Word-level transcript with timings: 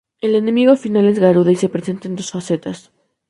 El 0.19 0.33
enemigo 0.33 0.75
final 0.77 1.05
es 1.05 1.19
Garuda 1.19 1.51
y 1.51 1.55
se 1.55 1.69
presenta 1.69 2.07
en 2.07 2.15
dos 2.15 2.31
facetas. 2.31 2.91